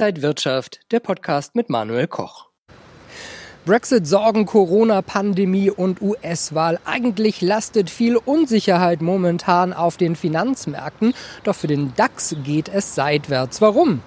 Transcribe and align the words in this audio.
Inside 0.00 0.22
Wirtschaft, 0.22 0.80
der 0.92 1.00
Podcast 1.00 1.54
mit 1.54 1.68
Manuel 1.68 2.06
Koch. 2.06 2.46
Brexit, 3.66 4.06
Sorgen, 4.06 4.46
Corona, 4.46 5.02
Pandemie 5.02 5.68
und 5.68 6.00
US-Wahl. 6.00 6.80
Eigentlich 6.86 7.42
lastet 7.42 7.90
viel 7.90 8.16
Unsicherheit 8.16 9.02
momentan 9.02 9.74
auf 9.74 9.98
den 9.98 10.16
Finanzmärkten. 10.16 11.12
Doch 11.44 11.54
für 11.54 11.66
den 11.66 11.92
DAX 11.96 12.34
geht 12.44 12.70
es 12.70 12.94
seitwärts. 12.94 13.60
Warum? 13.60 14.00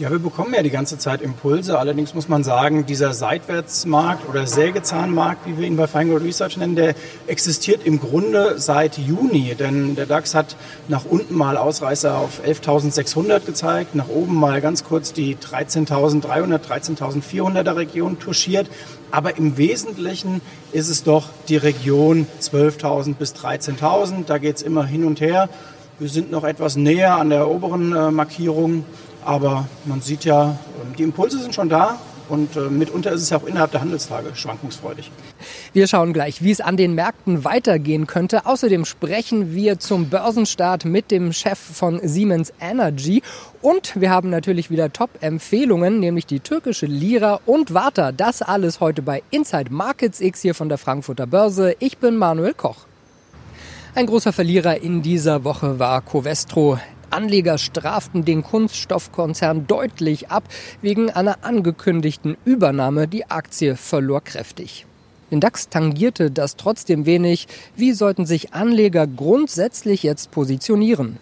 Ja, 0.00 0.10
wir 0.10 0.18
bekommen 0.18 0.52
ja 0.54 0.62
die 0.64 0.70
ganze 0.70 0.98
Zeit 0.98 1.22
Impulse. 1.22 1.78
Allerdings 1.78 2.14
muss 2.14 2.28
man 2.28 2.42
sagen, 2.42 2.84
dieser 2.84 3.14
Seitwärtsmarkt 3.14 4.28
oder 4.28 4.44
Sägezahnmarkt, 4.44 5.46
wie 5.46 5.56
wir 5.56 5.68
ihn 5.68 5.76
bei 5.76 5.86
Feingold 5.86 6.24
Research 6.24 6.56
nennen, 6.56 6.74
der 6.74 6.96
existiert 7.28 7.86
im 7.86 8.00
Grunde 8.00 8.58
seit 8.58 8.98
Juni. 8.98 9.54
Denn 9.54 9.94
der 9.94 10.06
DAX 10.06 10.34
hat 10.34 10.56
nach 10.88 11.04
unten 11.04 11.36
mal 11.36 11.56
Ausreißer 11.56 12.18
auf 12.18 12.44
11.600 12.44 13.46
gezeigt, 13.46 13.94
nach 13.94 14.08
oben 14.08 14.34
mal 14.34 14.60
ganz 14.60 14.82
kurz 14.82 15.12
die 15.12 15.36
13.300, 15.36 16.58
13.400er 16.58 17.76
Region 17.76 18.18
touchiert. 18.18 18.68
Aber 19.12 19.36
im 19.38 19.56
Wesentlichen 19.58 20.40
ist 20.72 20.88
es 20.88 21.04
doch 21.04 21.28
die 21.46 21.56
Region 21.56 22.26
12.000 22.40 23.14
bis 23.14 23.32
13.000. 23.36 24.24
Da 24.26 24.38
geht 24.38 24.56
es 24.56 24.62
immer 24.62 24.84
hin 24.84 25.04
und 25.04 25.20
her. 25.20 25.48
Wir 26.00 26.08
sind 26.08 26.32
noch 26.32 26.42
etwas 26.42 26.74
näher 26.74 27.14
an 27.14 27.30
der 27.30 27.48
oberen 27.48 27.94
äh, 27.94 28.10
Markierung. 28.10 28.84
Aber 29.24 29.66
man 29.84 30.00
sieht 30.00 30.24
ja, 30.24 30.58
ähm, 30.82 30.94
die 30.96 31.02
Impulse 31.02 31.38
sind 31.38 31.54
schon 31.54 31.68
da. 31.68 31.98
Und 32.28 32.56
äh, 32.56 32.70
mitunter 32.70 33.12
ist 33.12 33.22
es 33.22 33.30
ja 33.30 33.36
auch 33.36 33.44
innerhalb 33.44 33.70
der 33.72 33.82
Handelstage 33.82 34.34
schwankungsfreudig. 34.34 35.10
Wir 35.74 35.86
schauen 35.86 36.14
gleich, 36.14 36.42
wie 36.42 36.50
es 36.50 36.62
an 36.62 36.76
den 36.78 36.94
Märkten 36.94 37.44
weitergehen 37.44 38.06
könnte. 38.06 38.46
Außerdem 38.46 38.86
sprechen 38.86 39.54
wir 39.54 39.78
zum 39.78 40.08
Börsenstart 40.08 40.86
mit 40.86 41.10
dem 41.10 41.34
Chef 41.34 41.58
von 41.58 42.00
Siemens 42.02 42.52
Energy. 42.60 43.22
Und 43.60 44.00
wir 44.00 44.10
haben 44.10 44.30
natürlich 44.30 44.70
wieder 44.70 44.90
Top-Empfehlungen, 44.90 46.00
nämlich 46.00 46.24
die 46.24 46.40
türkische 46.40 46.86
Lira 46.86 47.40
und 47.44 47.74
Warta. 47.74 48.10
Das 48.10 48.40
alles 48.40 48.80
heute 48.80 49.02
bei 49.02 49.22
Inside 49.30 49.70
Markets 49.70 50.20
X 50.20 50.40
hier 50.40 50.54
von 50.54 50.70
der 50.70 50.78
Frankfurter 50.78 51.26
Börse. 51.26 51.76
Ich 51.78 51.98
bin 51.98 52.16
Manuel 52.16 52.54
Koch. 52.54 52.86
Ein 53.94 54.06
großer 54.06 54.32
Verlierer 54.32 54.80
in 54.80 55.02
dieser 55.02 55.44
Woche 55.44 55.78
war 55.78 56.00
Covestro. 56.00 56.78
Anleger 57.14 57.58
straften 57.58 58.24
den 58.24 58.42
Kunststoffkonzern 58.42 59.66
deutlich 59.66 60.30
ab. 60.30 60.44
Wegen 60.82 61.10
einer 61.10 61.44
angekündigten 61.44 62.36
Übernahme 62.44 63.06
die 63.06 63.30
Aktie 63.30 63.76
verlor 63.76 64.20
kräftig. 64.20 64.84
Den 65.30 65.40
DAX 65.40 65.68
tangierte 65.68 66.30
das 66.30 66.56
trotzdem 66.56 67.06
wenig. 67.06 67.46
Wie 67.76 67.92
sollten 67.92 68.26
sich 68.26 68.52
Anleger 68.52 69.06
grundsätzlich 69.06 70.02
jetzt 70.02 70.32
positionieren? 70.32 71.18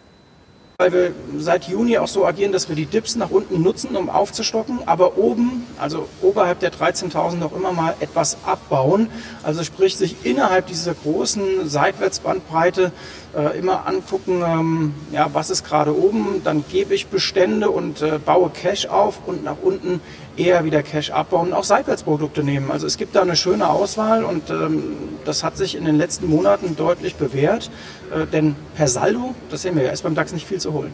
Weil 0.82 0.92
wir 0.92 1.12
seit 1.38 1.68
Juni 1.68 1.96
auch 1.98 2.08
so 2.08 2.26
agieren, 2.26 2.50
dass 2.50 2.68
wir 2.68 2.74
die 2.74 2.86
Dips 2.86 3.14
nach 3.14 3.30
unten 3.30 3.62
nutzen, 3.62 3.94
um 3.94 4.10
aufzustocken, 4.10 4.80
aber 4.86 5.16
oben, 5.16 5.64
also 5.78 6.08
oberhalb 6.22 6.58
der 6.58 6.72
13.000 6.72 7.36
noch 7.36 7.54
immer 7.54 7.72
mal 7.72 7.94
etwas 8.00 8.36
abbauen. 8.44 9.06
Also 9.44 9.62
sprich, 9.62 9.96
sich 9.96 10.16
innerhalb 10.24 10.66
dieser 10.66 10.94
großen 10.94 11.68
Seitwärtsbandbreite 11.68 12.90
äh, 13.36 13.56
immer 13.58 13.86
angucken, 13.86 14.42
ähm, 14.44 14.94
ja, 15.12 15.30
was 15.32 15.50
ist 15.50 15.64
gerade 15.64 15.96
oben, 15.96 16.40
dann 16.42 16.64
gebe 16.68 16.94
ich 16.94 17.06
Bestände 17.06 17.70
und 17.70 18.02
äh, 18.02 18.18
baue 18.18 18.50
Cash 18.50 18.86
auf 18.86 19.20
und 19.26 19.44
nach 19.44 19.56
unten 19.62 20.00
eher 20.36 20.64
wieder 20.64 20.82
Cash 20.82 21.10
abbauen 21.10 21.48
und 21.48 21.52
auch 21.52 21.64
Seitwärtsprodukte 21.64 22.42
nehmen. 22.42 22.70
Also 22.70 22.86
es 22.86 22.96
gibt 22.96 23.14
da 23.14 23.22
eine 23.22 23.36
schöne 23.36 23.68
Auswahl 23.68 24.24
und 24.24 24.50
ähm, 24.50 24.82
das 25.24 25.44
hat 25.44 25.56
sich 25.56 25.74
in 25.76 25.84
den 25.84 25.96
letzten 25.96 26.28
Monaten 26.28 26.76
deutlich 26.76 27.16
bewährt, 27.16 27.70
äh, 28.14 28.26
denn 28.26 28.56
per 28.76 28.88
Saldo, 28.88 29.34
das 29.50 29.62
sehen 29.62 29.76
wir 29.76 29.84
ja, 29.84 29.90
ist 29.90 30.02
beim 30.02 30.14
DAX 30.14 30.32
nicht 30.32 30.46
viel 30.46 30.60
zu 30.60 30.71
holen. 30.72 30.92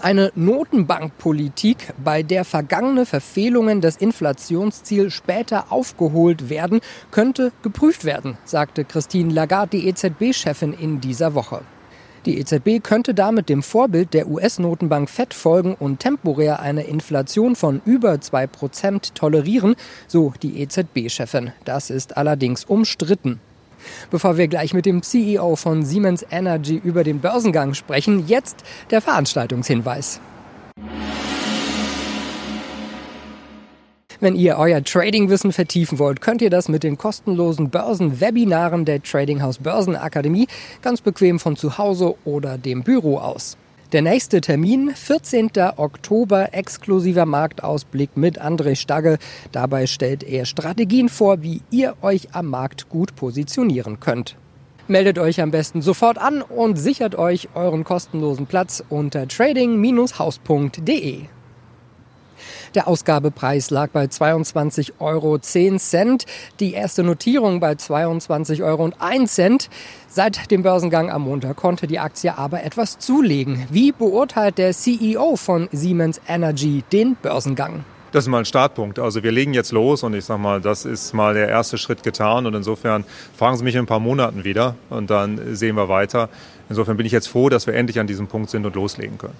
Eine 0.00 0.30
Notenbankpolitik, 0.36 1.92
bei 2.02 2.22
der 2.22 2.44
vergangene 2.44 3.04
Verfehlungen 3.04 3.80
des 3.80 3.96
Inflationsziels 3.96 5.12
später 5.12 5.72
aufgeholt 5.72 6.50
werden, 6.50 6.80
könnte 7.10 7.50
geprüft 7.62 8.04
werden, 8.04 8.38
sagte 8.44 8.84
Christine 8.84 9.32
Lagarde, 9.32 9.76
die 9.76 9.88
EZB-Chefin 9.88 10.72
in 10.72 11.00
dieser 11.00 11.34
Woche. 11.34 11.62
Die 12.26 12.38
EZB 12.38 12.82
könnte 12.82 13.14
damit 13.14 13.48
dem 13.48 13.62
Vorbild 13.62 14.14
der 14.14 14.28
US-Notenbank 14.28 15.08
Fed 15.08 15.34
folgen 15.34 15.74
und 15.74 15.98
temporär 15.98 16.60
eine 16.60 16.82
Inflation 16.82 17.56
von 17.56 17.80
über 17.84 18.12
2% 18.12 19.14
tolerieren, 19.14 19.74
so 20.06 20.32
die 20.42 20.60
EZB-Chefin. 20.60 21.52
Das 21.64 21.90
ist 21.90 22.16
allerdings 22.16 22.64
umstritten. 22.64 23.40
Bevor 24.10 24.36
wir 24.36 24.48
gleich 24.48 24.74
mit 24.74 24.86
dem 24.86 25.02
CEO 25.02 25.56
von 25.56 25.84
Siemens 25.84 26.24
Energy 26.30 26.80
über 26.82 27.04
den 27.04 27.20
Börsengang 27.20 27.74
sprechen, 27.74 28.26
jetzt 28.26 28.64
der 28.90 29.00
Veranstaltungshinweis. 29.00 30.20
Wenn 34.20 34.34
ihr 34.34 34.56
euer 34.58 34.82
Trading-Wissen 34.82 35.52
vertiefen 35.52 36.00
wollt, 36.00 36.20
könnt 36.20 36.42
ihr 36.42 36.50
das 36.50 36.68
mit 36.68 36.82
den 36.82 36.98
kostenlosen 36.98 37.70
Börsen-Webinaren 37.70 38.84
der 38.84 39.00
Trading 39.00 39.42
House 39.42 39.58
Börsenakademie 39.58 40.48
ganz 40.82 41.00
bequem 41.00 41.38
von 41.38 41.56
zu 41.56 41.78
Hause 41.78 42.16
oder 42.24 42.58
dem 42.58 42.82
Büro 42.82 43.18
aus. 43.18 43.56
Der 43.92 44.02
nächste 44.02 44.42
Termin, 44.42 44.90
14. 44.94 45.50
Oktober, 45.78 46.52
exklusiver 46.52 47.24
Marktausblick 47.24 48.18
mit 48.18 48.38
André 48.38 48.76
Stagge. 48.76 49.16
Dabei 49.50 49.86
stellt 49.86 50.22
er 50.22 50.44
Strategien 50.44 51.08
vor, 51.08 51.42
wie 51.42 51.62
ihr 51.70 51.94
euch 52.02 52.34
am 52.34 52.48
Markt 52.48 52.90
gut 52.90 53.16
positionieren 53.16 53.98
könnt. 53.98 54.36
Meldet 54.88 55.18
euch 55.18 55.40
am 55.40 55.50
besten 55.50 55.80
sofort 55.80 56.18
an 56.18 56.42
und 56.42 56.76
sichert 56.76 57.14
euch 57.14 57.48
euren 57.54 57.84
kostenlosen 57.84 58.44
Platz 58.44 58.84
unter 58.90 59.26
trading-haus.de. 59.26 61.22
Der 62.74 62.88
Ausgabepreis 62.88 63.70
lag 63.70 63.90
bei 63.90 64.04
22,10 64.04 64.92
Euro. 64.98 65.38
Die 66.60 66.72
erste 66.72 67.02
Notierung 67.02 67.60
bei 67.60 67.72
22,01 67.72 68.62
Euro. 68.62 68.90
Seit 70.08 70.50
dem 70.50 70.62
Börsengang 70.62 71.10
am 71.10 71.22
Montag 71.22 71.56
konnte 71.56 71.86
die 71.86 71.98
Aktie 71.98 72.36
aber 72.36 72.64
etwas 72.64 72.98
zulegen. 72.98 73.66
Wie 73.70 73.92
beurteilt 73.92 74.58
der 74.58 74.72
CEO 74.72 75.36
von 75.36 75.68
Siemens 75.72 76.20
Energy 76.26 76.82
den 76.92 77.16
Börsengang? 77.20 77.84
Das 78.10 78.24
ist 78.24 78.28
mal 78.28 78.38
ein 78.38 78.46
Startpunkt. 78.46 78.98
Also 78.98 79.22
wir 79.22 79.32
legen 79.32 79.52
jetzt 79.52 79.70
los 79.70 80.02
und 80.02 80.14
ich 80.14 80.24
sage 80.24 80.40
mal, 80.40 80.62
das 80.62 80.86
ist 80.86 81.12
mal 81.12 81.34
der 81.34 81.48
erste 81.48 81.76
Schritt 81.76 82.02
getan 82.02 82.46
und 82.46 82.54
insofern 82.54 83.04
fragen 83.36 83.58
Sie 83.58 83.64
mich 83.64 83.74
in 83.74 83.80
ein 83.82 83.86
paar 83.86 84.00
Monaten 84.00 84.44
wieder 84.44 84.76
und 84.88 85.10
dann 85.10 85.54
sehen 85.54 85.76
wir 85.76 85.90
weiter. 85.90 86.30
Insofern 86.70 86.96
bin 86.96 87.04
ich 87.04 87.12
jetzt 87.12 87.28
froh, 87.28 87.50
dass 87.50 87.66
wir 87.66 87.74
endlich 87.74 88.00
an 88.00 88.06
diesem 88.06 88.26
Punkt 88.26 88.48
sind 88.48 88.64
und 88.64 88.74
loslegen 88.74 89.18
können. 89.18 89.36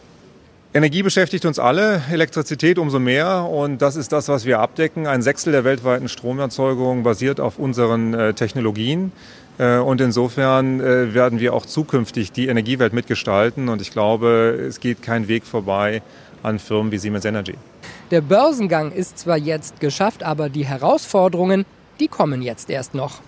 Energie 0.74 1.02
beschäftigt 1.02 1.46
uns 1.46 1.58
alle, 1.58 2.02
Elektrizität 2.12 2.78
umso 2.78 2.98
mehr 2.98 3.44
und 3.44 3.80
das 3.80 3.96
ist 3.96 4.12
das, 4.12 4.28
was 4.28 4.44
wir 4.44 4.60
abdecken. 4.60 5.06
Ein 5.06 5.22
Sechstel 5.22 5.50
der 5.50 5.64
weltweiten 5.64 6.10
Stromerzeugung 6.10 7.02
basiert 7.02 7.40
auf 7.40 7.58
unseren 7.58 8.12
äh, 8.12 8.34
Technologien 8.34 9.10
äh, 9.56 9.78
und 9.78 10.02
insofern 10.02 10.80
äh, 10.80 11.14
werden 11.14 11.40
wir 11.40 11.54
auch 11.54 11.64
zukünftig 11.64 12.32
die 12.32 12.48
Energiewelt 12.48 12.92
mitgestalten 12.92 13.70
und 13.70 13.80
ich 13.80 13.92
glaube, 13.92 14.66
es 14.68 14.78
geht 14.80 15.00
kein 15.02 15.26
Weg 15.26 15.46
vorbei 15.46 16.02
an 16.42 16.58
Firmen 16.58 16.92
wie 16.92 16.98
Siemens 16.98 17.24
Energy. 17.24 17.54
Der 18.10 18.20
Börsengang 18.20 18.92
ist 18.92 19.18
zwar 19.18 19.38
jetzt 19.38 19.80
geschafft, 19.80 20.22
aber 20.22 20.50
die 20.50 20.66
Herausforderungen, 20.66 21.64
die 21.98 22.08
kommen 22.08 22.42
jetzt 22.42 22.68
erst 22.68 22.92
noch. 22.94 23.22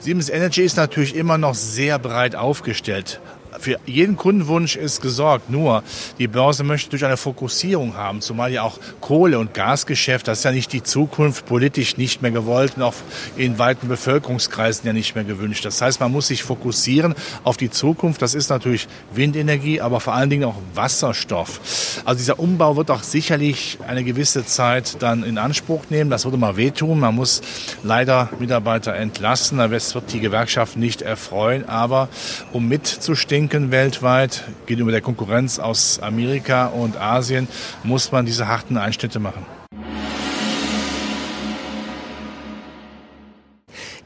Siemens 0.00 0.28
Energy 0.28 0.60
ist 0.60 0.76
natürlich 0.76 1.16
immer 1.16 1.38
noch 1.38 1.54
sehr 1.54 1.98
breit 1.98 2.36
aufgestellt 2.36 3.20
für 3.58 3.78
jeden 3.86 4.16
Kundenwunsch 4.16 4.76
ist 4.76 5.00
gesorgt. 5.00 5.50
Nur 5.50 5.82
die 6.18 6.28
Börse 6.28 6.64
möchte 6.64 6.90
durch 6.90 7.04
eine 7.04 7.16
Fokussierung 7.16 7.96
haben, 7.96 8.20
zumal 8.20 8.52
ja 8.52 8.62
auch 8.62 8.78
Kohle- 9.00 9.38
und 9.38 9.54
Gasgeschäft, 9.54 10.28
das 10.28 10.38
ist 10.38 10.44
ja 10.44 10.52
nicht 10.52 10.72
die 10.72 10.82
Zukunft, 10.82 11.46
politisch 11.46 11.96
nicht 11.96 12.22
mehr 12.22 12.30
gewollt 12.30 12.74
und 12.76 12.82
auch 12.82 12.94
in 13.36 13.58
weiten 13.58 13.88
Bevölkerungskreisen 13.88 14.86
ja 14.86 14.92
nicht 14.92 15.14
mehr 15.14 15.24
gewünscht. 15.24 15.64
Das 15.64 15.80
heißt, 15.80 16.00
man 16.00 16.12
muss 16.12 16.28
sich 16.28 16.42
fokussieren 16.42 17.14
auf 17.44 17.56
die 17.56 17.70
Zukunft. 17.70 18.22
Das 18.22 18.34
ist 18.34 18.50
natürlich 18.50 18.88
Windenergie, 19.12 19.80
aber 19.80 20.00
vor 20.00 20.14
allen 20.14 20.30
Dingen 20.30 20.44
auch 20.44 20.56
Wasserstoff. 20.74 22.00
Also 22.04 22.18
dieser 22.18 22.38
Umbau 22.38 22.76
wird 22.76 22.90
auch 22.90 23.02
sicherlich 23.02 23.78
eine 23.86 24.04
gewisse 24.04 24.44
Zeit 24.44 24.96
dann 25.00 25.22
in 25.22 25.38
Anspruch 25.38 25.84
nehmen. 25.90 26.10
Das 26.10 26.24
würde 26.24 26.36
mal 26.36 26.56
wehtun. 26.56 27.00
Man 27.00 27.14
muss 27.14 27.40
leider 27.82 28.30
Mitarbeiter 28.38 28.94
entlassen. 28.94 29.58
Das 29.58 29.94
wird 29.94 30.12
die 30.12 30.20
Gewerkschaft 30.20 30.76
nicht 30.76 31.02
erfreuen. 31.02 31.68
Aber 31.68 32.08
um 32.52 32.68
mitzustinken, 32.68 33.43
denken 33.44 33.70
weltweit 33.70 34.44
gegenüber 34.64 34.90
der 34.90 35.02
Konkurrenz 35.02 35.58
aus 35.58 36.00
Amerika 36.00 36.68
und 36.68 36.96
Asien, 36.96 37.46
muss 37.82 38.10
man 38.10 38.24
diese 38.24 38.48
harten 38.48 38.78
Einschnitte 38.78 39.20
machen. 39.20 39.44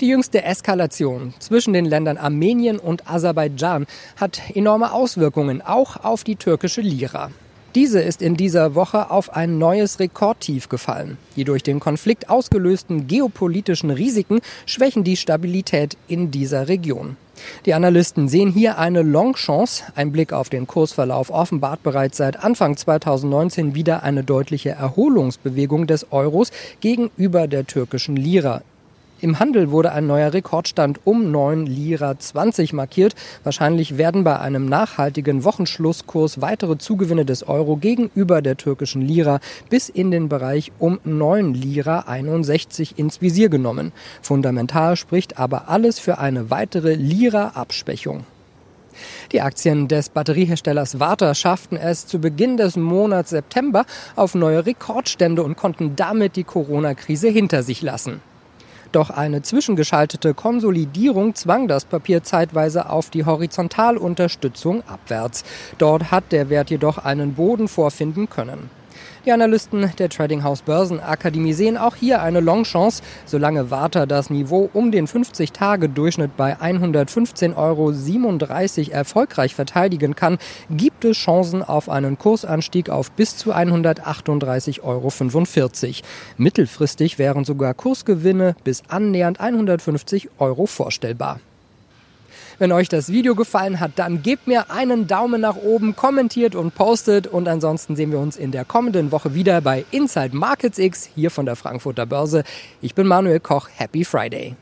Die 0.00 0.08
jüngste 0.08 0.42
Eskalation 0.42 1.34
zwischen 1.38 1.72
den 1.72 1.84
Ländern 1.84 2.16
Armenien 2.16 2.80
und 2.80 3.08
Aserbaidschan 3.08 3.86
hat 4.16 4.40
enorme 4.54 4.92
Auswirkungen 4.92 5.62
auch 5.62 6.02
auf 6.02 6.24
die 6.24 6.34
türkische 6.34 6.80
Lira. 6.80 7.30
Diese 7.76 8.00
ist 8.00 8.22
in 8.22 8.36
dieser 8.36 8.74
Woche 8.74 9.10
auf 9.10 9.36
ein 9.36 9.58
neues 9.58 10.00
Rekordtief 10.00 10.68
gefallen. 10.68 11.16
Die 11.36 11.44
durch 11.44 11.62
den 11.62 11.78
Konflikt 11.78 12.28
ausgelösten 12.28 13.06
geopolitischen 13.06 13.90
Risiken 13.90 14.40
schwächen 14.66 15.04
die 15.04 15.16
Stabilität 15.16 15.96
in 16.08 16.32
dieser 16.32 16.66
Region. 16.66 17.16
Die 17.66 17.74
Analysten 17.74 18.28
sehen 18.28 18.50
hier 18.50 18.78
eine 18.78 19.02
Long-Chance. 19.02 19.84
Ein 19.94 20.12
Blick 20.12 20.32
auf 20.32 20.48
den 20.48 20.66
Kursverlauf 20.66 21.30
offenbart 21.30 21.82
bereits 21.82 22.16
seit 22.16 22.42
Anfang 22.42 22.76
2019 22.76 23.74
wieder 23.74 24.02
eine 24.02 24.24
deutliche 24.24 24.70
Erholungsbewegung 24.70 25.86
des 25.86 26.12
Euros 26.12 26.50
gegenüber 26.80 27.46
der 27.46 27.66
türkischen 27.66 28.16
Lira. 28.16 28.62
Im 29.20 29.40
Handel 29.40 29.72
wurde 29.72 29.90
ein 29.90 30.06
neuer 30.06 30.32
Rekordstand 30.32 31.00
um 31.02 31.32
9 31.32 31.66
Lira 31.66 32.16
20 32.16 32.72
markiert. 32.72 33.16
Wahrscheinlich 33.42 33.98
werden 33.98 34.22
bei 34.22 34.38
einem 34.38 34.66
nachhaltigen 34.66 35.42
Wochenschlusskurs 35.42 36.40
weitere 36.40 36.78
Zugewinne 36.78 37.24
des 37.24 37.48
Euro 37.48 37.76
gegenüber 37.76 38.42
der 38.42 38.56
türkischen 38.56 39.02
Lira 39.02 39.40
bis 39.70 39.88
in 39.88 40.12
den 40.12 40.28
Bereich 40.28 40.70
um 40.78 41.00
9 41.02 41.52
Lira 41.52 42.04
61 42.06 42.96
ins 42.96 43.20
Visier 43.20 43.48
genommen. 43.48 43.90
Fundamental 44.22 44.94
spricht 44.94 45.36
aber 45.36 45.68
alles 45.68 45.98
für 45.98 46.18
eine 46.18 46.50
weitere 46.50 46.94
Lira-Abschwächung. 46.94 48.24
Die 49.32 49.40
Aktien 49.40 49.88
des 49.88 50.10
Batterieherstellers 50.10 51.00
Warta 51.00 51.34
schafften 51.34 51.76
es 51.76 52.06
zu 52.06 52.20
Beginn 52.20 52.56
des 52.56 52.76
Monats 52.76 53.30
September 53.30 53.84
auf 54.14 54.36
neue 54.36 54.64
Rekordstände 54.64 55.42
und 55.42 55.56
konnten 55.56 55.96
damit 55.96 56.36
die 56.36 56.44
Corona-Krise 56.44 57.28
hinter 57.28 57.64
sich 57.64 57.82
lassen. 57.82 58.20
Doch 58.92 59.10
eine 59.10 59.42
zwischengeschaltete 59.42 60.34
Konsolidierung 60.34 61.34
zwang 61.34 61.68
das 61.68 61.84
Papier 61.84 62.22
zeitweise 62.22 62.88
auf 62.88 63.10
die 63.10 63.24
Horizontalunterstützung 63.24 64.82
abwärts. 64.88 65.44
Dort 65.76 66.10
hat 66.10 66.32
der 66.32 66.48
Wert 66.48 66.70
jedoch 66.70 66.98
einen 66.98 67.34
Boden 67.34 67.68
vorfinden 67.68 68.30
können. 68.30 68.70
Die 69.28 69.32
Analysten 69.32 69.92
der 69.98 70.08
Trading 70.08 70.42
House 70.42 70.62
Börsenakademie 70.62 71.52
sehen 71.52 71.76
auch 71.76 71.96
hier 71.96 72.22
eine 72.22 72.40
Longchance. 72.40 73.02
Solange 73.26 73.70
Warta 73.70 74.06
das 74.06 74.30
Niveau 74.30 74.70
um 74.72 74.90
den 74.90 75.06
50-Tage-Durchschnitt 75.06 76.34
bei 76.38 76.56
115,37 76.56 77.54
Euro 77.58 77.92
erfolgreich 78.90 79.54
verteidigen 79.54 80.14
kann, 80.16 80.38
gibt 80.70 81.04
es 81.04 81.18
Chancen 81.18 81.62
auf 81.62 81.90
einen 81.90 82.16
Kursanstieg 82.16 82.88
auf 82.88 83.10
bis 83.10 83.36
zu 83.36 83.52
138,45 83.52 84.80
Euro. 84.82 85.12
Mittelfristig 86.38 87.18
wären 87.18 87.44
sogar 87.44 87.74
Kursgewinne 87.74 88.56
bis 88.64 88.82
annähernd 88.88 89.40
150 89.40 90.30
Euro 90.38 90.64
vorstellbar. 90.64 91.38
Wenn 92.60 92.72
euch 92.72 92.88
das 92.88 93.12
Video 93.12 93.36
gefallen 93.36 93.78
hat, 93.78 93.92
dann 93.96 94.20
gebt 94.20 94.48
mir 94.48 94.72
einen 94.72 95.06
Daumen 95.06 95.40
nach 95.40 95.54
oben, 95.54 95.94
kommentiert 95.94 96.56
und 96.56 96.74
postet. 96.74 97.28
Und 97.28 97.46
ansonsten 97.46 97.94
sehen 97.94 98.10
wir 98.10 98.18
uns 98.18 98.36
in 98.36 98.50
der 98.50 98.64
kommenden 98.64 99.12
Woche 99.12 99.32
wieder 99.32 99.60
bei 99.60 99.84
Inside 99.92 100.36
Markets 100.36 100.78
X 100.78 101.08
hier 101.14 101.30
von 101.30 101.46
der 101.46 101.54
Frankfurter 101.54 102.04
Börse. 102.04 102.42
Ich 102.80 102.96
bin 102.96 103.06
Manuel 103.06 103.38
Koch. 103.38 103.68
Happy 103.76 104.04
Friday. 104.04 104.56